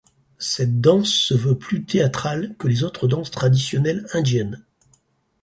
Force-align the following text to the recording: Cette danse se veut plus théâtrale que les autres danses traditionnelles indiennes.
Cette 0.39 0.81
danse 0.81 1.09
se 1.13 1.35
veut 1.35 1.55
plus 1.59 1.85
théâtrale 1.85 2.55
que 2.57 2.67
les 2.67 2.83
autres 2.83 3.07
danses 3.07 3.29
traditionnelles 3.29 4.07
indiennes. 4.13 4.65